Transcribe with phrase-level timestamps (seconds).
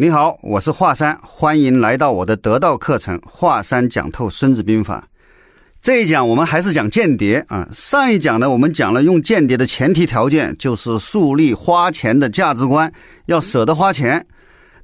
[0.00, 5.06] 你好，我是华山，欢迎来到我的得道课程《华山讲透孙子兵法》。
[5.82, 7.68] 这一讲我们还是讲间谍啊。
[7.70, 12.90] 上一讲呢，我们讲了用间谍的前提条件就是树立花钱的价值观，
[13.26, 14.26] 要舍得花钱。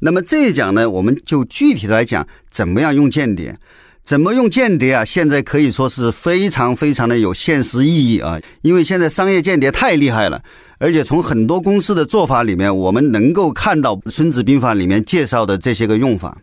[0.00, 3.56] 那么这一讲呢，我们就具体的来讲怎么样用间谍。
[4.04, 5.02] 怎么用间谍啊？
[5.02, 8.38] 现在可以说是非常非常的有现实意义啊！
[8.60, 10.42] 因为现在商业间谍太厉害了，
[10.76, 16.36] 而且从很多公司的做法里面，我们能够看到《孙子兵法》里面介绍的这些个用法。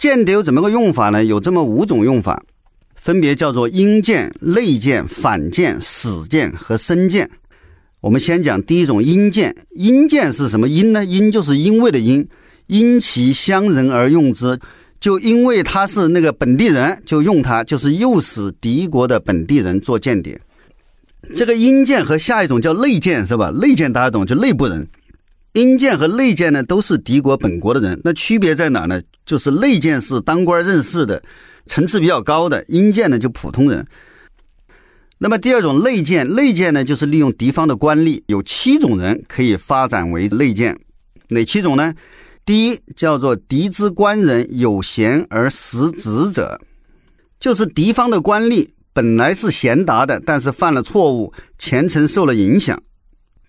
[0.00, 1.24] 间谍有怎么个用法呢？
[1.24, 2.42] 有这么五种用法，
[2.96, 7.30] 分别叫做阴间、内间、反间、死间和生间。
[8.00, 9.54] 我们先讲第一种阴间。
[9.70, 11.04] 阴间是什么阴呢？
[11.04, 12.26] 阴就是因为的因，
[12.66, 14.58] 因其乡人而用之。
[15.00, 20.38] 就因为他是那个本地人，就用他，就是诱使敌国的本地人做间谍。
[21.34, 23.50] 这个阴间和下一种叫内间是吧？
[23.50, 24.86] 内间大家懂，就内部人。
[25.54, 28.00] 阴间和内间呢，都是敌国本国的人。
[28.04, 29.00] 那区别在哪呢？
[29.26, 31.22] 就是内间是当官任事的，
[31.66, 33.86] 层次比较高的；阴间呢，就普通人。
[35.18, 40.78] 那么第二种内间，内间呢，就是利用敌方的官吏，有七种人可以发展为内间。
[41.28, 41.94] 哪七种呢？
[42.44, 46.60] 第一叫做敌之官人有贤而失职者，
[47.38, 52.80] 就是敌方的官吏本来是贤达的，但是犯了错误，前程受了影响。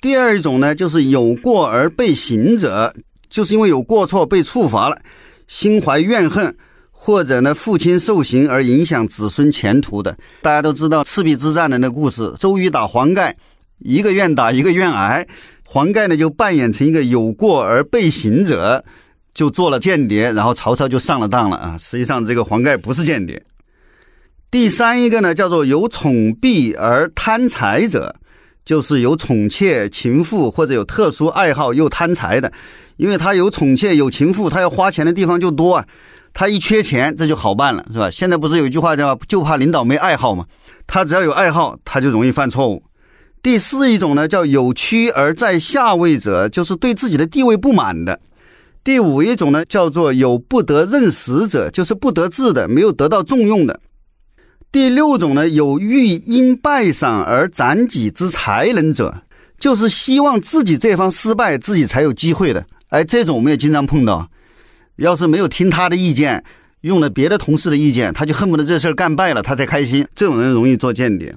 [0.00, 2.94] 第二种呢，就是有过而被刑者，
[3.28, 5.00] 就是因为有过错被处罚了，
[5.48, 6.54] 心怀怨恨，
[6.90, 10.16] 或者呢父亲受刑而影响子孙前途的。
[10.40, 13.34] 大家都知道赤壁之战的那故事，周瑜打黄盖，
[13.78, 15.26] 一个愿打，一个愿挨。
[15.66, 18.84] 黄盖呢，就扮演成一个有过而被刑者，
[19.32, 21.76] 就做了间谍，然后曹操就上了当了啊！
[21.78, 23.42] 实际上，这个黄盖不是间谍。
[24.50, 28.14] 第三一个呢，叫做有宠婢而贪财者，
[28.64, 32.52] 就是有宠妾、情妇或者有特殊爱好又贪财的。
[32.96, 35.84] 因为他有宠妾、有情妇，他要花钱的地方就多啊。
[36.32, 38.08] 他一缺钱，这就好办了，是吧？
[38.10, 40.44] 现在不是有一句话叫“就怕领导没爱好”吗？
[40.86, 42.80] 他只要有爱好，他就容易犯错误。
[43.44, 48.18] 第四一种呢，叫有屈而在下位者，就是对自己的地位不满的。
[48.82, 53.78] 第五一种呢，叫做有不得任使者，就是不得志的，没有得到重用的。
[54.72, 59.22] 第六种呢，有欲因败赏而斩己之才能者，
[59.60, 62.64] 就是希望自己这方失败，自己才有机会的。
[62.88, 64.30] 哎，这种我们也经常碰到。
[64.96, 66.42] 要是没有听他的意见，
[66.80, 70.06] 用了别的同事的意见，他就恨不得这事儿干败了，他才开心。
[70.14, 71.36] 这种人容易做间谍。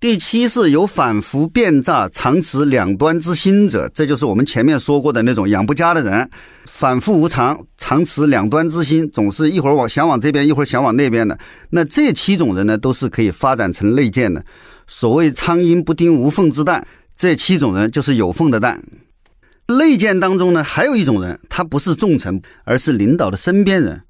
[0.00, 6.26] 第七是有反复变诈、常持两端之心者，这就是我们前面说过的那种养不家的人，
[6.64, 11.38] 反复无常，常持两端之心，总是一会儿往想往这边，一会儿想往那边的。
[11.68, 14.42] 那这七种人呢，都是可以发展成内奸的。
[14.86, 16.82] 所谓苍蝇不叮无缝之蛋，
[17.14, 18.82] 这七种人就是有缝的蛋。
[19.68, 24.00] 内奸当中呢，还有一种人，他不是重臣，而是领导的身边人。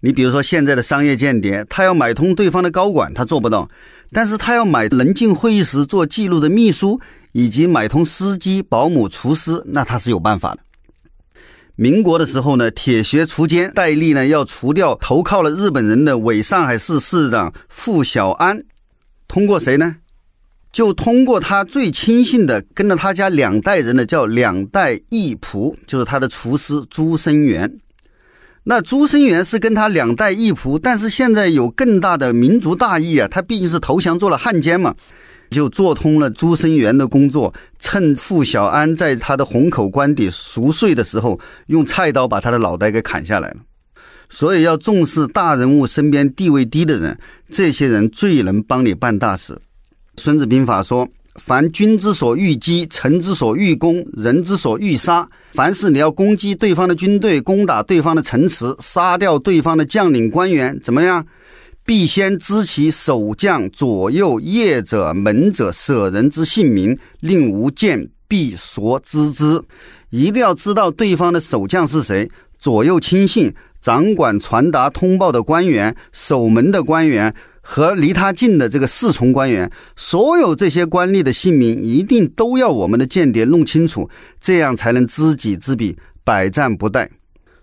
[0.00, 3.68] 你比如说现在的商业间谍，他要买通对方的高管，他做不到。
[4.10, 6.98] 但是他要买能进会议室做记录的秘书，
[7.32, 10.60] 以及买通司机、保姆、厨师，那他是有办法的。
[11.74, 18.64] 民国的时候呢，铁血除奸，戴笠呢要除掉投靠了日本人的伪上海市市长傅小安，
[19.28, 19.96] 通过谁呢？
[20.72, 27.78] 就通过他最亲信的，跟着他家两代人的叫两代义仆，就是他的厨师朱生元。
[28.64, 34.94] 那朱生元是跟他两代义仆，但是现在有更大的民族大义啊，他毕竟是投降做了汉奸嘛，
[35.50, 43.56] 就做通了朱生元的工作，趁傅小安在他的虹口官邸熟睡的时候，用菜刀把他的脑袋给砍下来了。
[44.28, 47.18] 所以要重视大人物身边地位低的人，
[47.50, 49.58] 这些人最能帮你办大事。
[50.16, 51.08] 孙子兵法说。
[51.38, 55.28] 凡君之所欲击，臣之所欲攻，人之所欲杀。
[55.52, 61.24] 凡是你要攻击对方的军队，攻打对方的城池，杀掉对方的将领官员，怎么样？
[61.84, 69.62] 必先知其守将、左右、业者、门者、舍人之姓名，令吾见，必所知之。
[70.10, 77.34] 一定要知道对方的守将是谁，左右亲信、掌管传达通报的官员、守门的官员。
[77.70, 84.08] 和离他近的这个侍从官员，所有这些官吏的姓名一定都要我们的间谍弄清楚，
[84.40, 85.94] 这样才能知己知彼，
[86.24, 87.06] 百战不殆。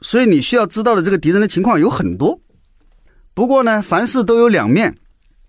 [0.02, 2.40] 所以你需要知道的这个敌人的情况有很多。
[3.34, 4.96] 不过呢，凡事都有两面。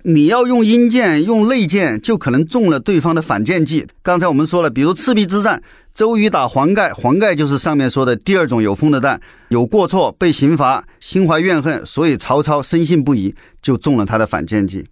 [0.09, 3.85] 你要用阴箭，用内箭，就可能中了对方的反间计。
[4.05, 5.61] 刚才我们说了，比如赤壁之战，
[5.93, 14.87] 周瑜打黄盖，黄盖就是上面说的第二种有风的蛋，有过错被刑罚，心怀怨恨，所以曹操深信不疑，就中了他的反间计。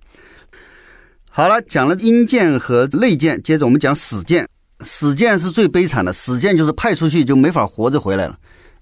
[1.31, 4.45] 好了，讲了阴箭和内箭，接着我们讲死箭。
[4.81, 8.37] 死箭是最悲惨的，死箭就是派出去就没法活着回来了，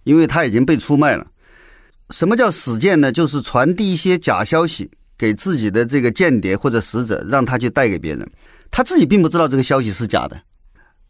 [0.05, 1.27] 因为他已经被出卖了。
[2.09, 3.13] 什么叫死剑呢？
[3.13, 4.91] 就是传递一些假消息
[5.23, 8.29] 给自己的这个间谍或者使者，让他去带给别人，
[8.73, 10.37] 他自己并不知道这个消息是假的，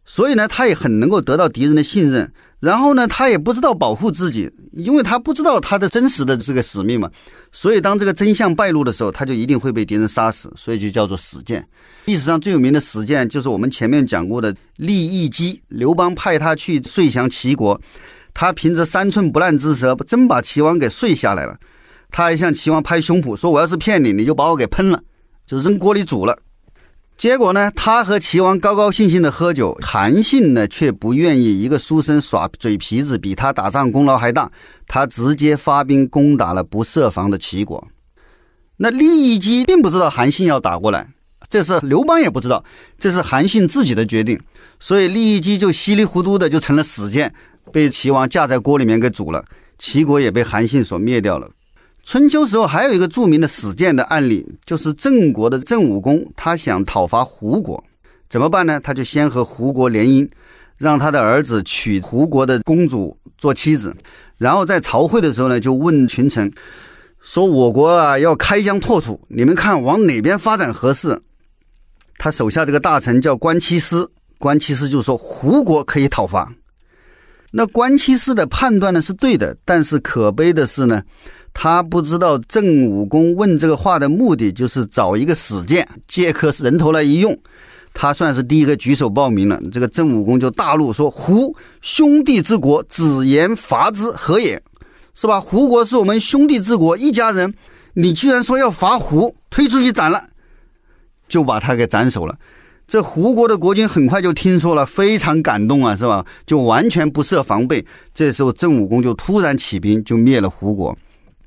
[0.05, 2.31] 所以呢，他也很能够得到敌人的信任。
[2.59, 7.09] 然后呢，他也不知道保护自己，因为他不知道他的真实的这个使命嘛。
[7.51, 11.67] 所以当这个真相败露的时候，他就一定会被敌人杀死，所以就叫做死谏。
[12.05, 17.81] 历史上最有名的死谏就是我们前面讲过的利益基，刘邦派他去遂降齐国，
[18.31, 21.57] 他凭着三寸不烂之舌，真把齐王给睡下来了。
[22.13, 25.01] 他还向齐王拍胸脯说：“我要是骗你，你就把我给喷了，
[25.47, 26.37] 就扔锅里煮了。”
[27.17, 34.51] 结果呢，他和齐王高高兴兴的喝酒，韩信呢却不愿意一个书生耍嘴皮子，比他打仗功劳还大，
[34.87, 37.83] 他直接发兵攻打了不设防的齐国。
[38.77, 41.07] 那利益姬并不知道韩信要打过来，
[41.49, 42.63] 这是刘邦也不知道，
[42.99, 44.39] 这是韩信自己的决定，
[44.79, 47.33] 所以利益姬就稀里糊涂的就成了死谏，
[47.71, 49.43] 被齐王架在锅里面给煮了，
[49.79, 51.49] 齐国也被韩信所灭掉了。
[52.03, 57.81] 春秋时候还有一个著名的死谏的案例，就是郑国的郑武公，他想讨伐胡国，
[58.29, 58.77] 怎么办呢？
[58.81, 60.29] 他就先和胡国联姻，
[60.77, 63.95] 让他的儿子娶胡国的公主做妻子，
[64.37, 66.51] 然后在朝会的时候呢，就问群臣
[67.21, 71.17] 说：“我国啊要开疆拓土，你们看往哪边发展合适？”
[72.19, 74.05] 他手下这个大臣叫关七师，
[74.37, 76.51] 关七师就说：“胡国可以讨伐。”
[77.55, 81.01] 那关七师的判断呢是对的，但是可悲的是呢。
[81.53, 87.37] 他不知道郑武公问这个话的目的，就是找一个死谏，借颗人头来一用。
[87.93, 89.61] 他算是第一个举手报名了。
[89.71, 94.59] 这个郑武公就大怒说：“胡兄弟之国，子言伐之，何也？
[95.13, 95.39] 是吧？
[95.39, 97.53] 胡国是我们兄弟之国，一家人，
[97.93, 100.29] 你居然说要伐胡，推出去斩了，
[101.29, 102.35] 就把他给斩首了。
[102.87, 106.25] 这胡国的国君很快就听说了，非常感动啊，是吧？
[106.47, 107.85] 就完全不设防备。
[108.11, 110.97] 这时候郑武公就突然起兵，就灭了胡国。”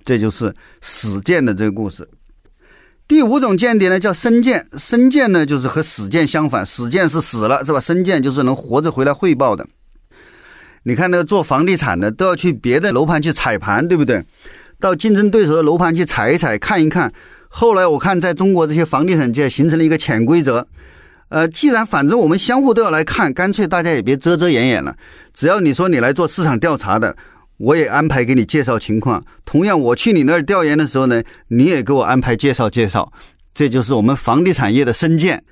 [0.07, 2.09] 这就是死谏的这个故事。
[3.09, 4.65] 第五种间谍呢，叫生谏。
[4.79, 6.65] 生谏呢，就是和死谏相反。
[6.65, 7.81] 死谏是死了，是吧？
[7.81, 9.67] 生谏就是能活着回来汇报的。
[10.85, 14.25] 你看，那个做房地产的都要去别的楼盘去踩盘，对不对？
[14.79, 17.13] 到竞争对手的楼盘去踩一踩，看一看。
[17.49, 20.67] 后来我看，在中国这些房地产界形成了一个潜规则。
[21.29, 24.95] 呃，既然反正我们相互都要来看，干脆大家也别遮遮掩掩了。
[25.35, 27.17] 只要你说你来做市场调查的。
[27.59, 29.23] 我也安排给你介绍情况。
[29.45, 33.13] 同样，我去你那儿调研的时候呢，你也给我安排介绍介绍。
[33.55, 35.43] 这就是我们房地产业的深见。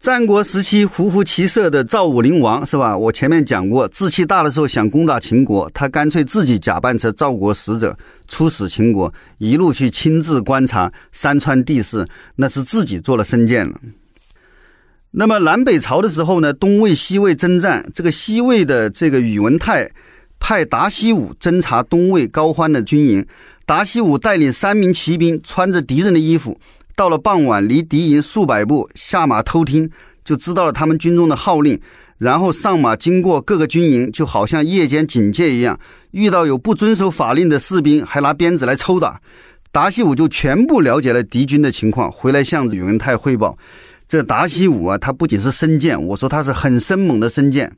[0.00, 2.98] 战国时期，胡服骑射的赵武灵王是吧？
[2.98, 12.04] 我前面讲过，志气大的时候想攻打秦国，他干脆自己假扮成赵国使者出使秦国，一路去亲自观察山川地势，
[12.34, 13.80] 那是自己做了深见了。
[15.12, 19.88] 那么南北朝的时候呢，东魏、西魏征战，这个西魏的这个宇文泰。
[20.42, 23.24] 派达西武侦察东魏高欢的军营，
[23.64, 26.58] 达西武带领三名骑兵，穿着敌人的衣服，
[26.96, 29.88] 到了傍晚，离敌营数百步，下马偷听，
[30.24, 31.80] 就知道了他们军中的号令，
[32.18, 35.78] 然后上马经过各个军营，就好像夜间警戒一样，
[36.10, 39.20] 遇到有不遵守法令的士兵，还拿鞭子来抽打。
[39.70, 43.56] 达西武就全部了解了敌军的情况，回来向宇文泰汇报。
[44.08, 47.72] 这达西武啊，他不仅是生剑，我说他是很生猛的生剑。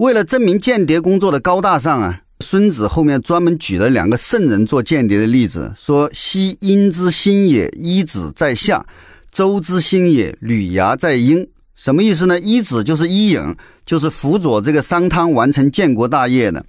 [0.00, 8.82] 为了证明间谍工作的高大上啊，孙子后面专门举了两个圣人做间谍的例子，说：“昔殷之兴也，伊子在下；
[9.30, 12.40] 周之兴也，吕牙在殷。”什么意思呢？
[12.40, 13.54] 伊子就是伊尹，
[13.84, 16.62] 就是辅佐这个商汤完成建国大业的；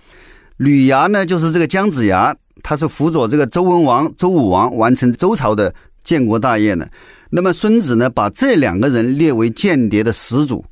[0.58, 5.74] 吕牙呢，就是这个姜子牙，他是辅佐这个周文王、周武王完成周朝的
[6.04, 6.86] 建国大业的。
[7.30, 10.66] 那么孙子呢，把这两个人列为间谍的始祖。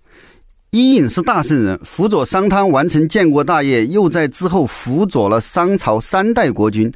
[0.72, 6.92] 伊尹是大圣人，辅佐商汤完成建国大业，又在之后辅佐了商朝三代国君。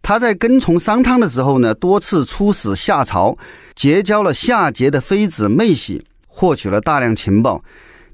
[0.00, 3.36] 他在跟从商汤的时候呢，多次出使夏朝，
[3.74, 7.62] 结交了夏桀的妃子妹喜，获取了大量情报。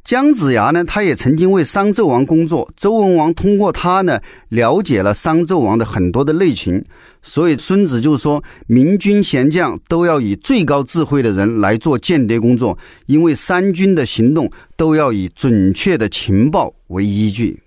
[0.04, 4.20] 姜子牙呢，他也曾经为商纣王工作，周文王通过他呢，
[4.50, 6.84] 了解了商纣王的很多的内情。
[7.22, 17.62] 所以孙子就说，明君贤将都要以最高智慧的人来做间谍工作，因为三军的行动都要以准确的情报为依据。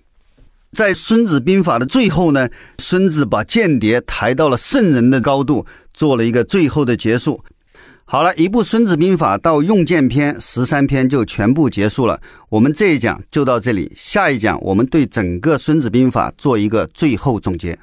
[0.74, 7.44] 在《孙子兵法》的最后呢，孙子把间谍抬到了圣人的高度，做了一个最后的结束。
[8.10, 12.18] 好了，一部《孙子兵法》到用剑篇十三篇就全部结束了。
[12.50, 17.78] 我们这一讲就到这里，下一讲我们对整个《孙子兵法》做一个最后总结。